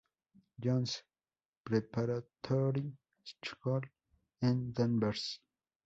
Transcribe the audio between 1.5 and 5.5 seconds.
Preparatory School" en Danvers.